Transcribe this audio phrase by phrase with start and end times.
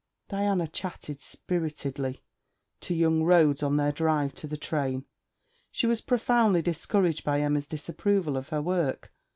[0.29, 2.23] Diana chatted spiritedly
[2.79, 5.05] to young Rhodes on their drive to the train.
[5.69, 9.13] She was profoundly discouraged by Emma's disapproval of her work.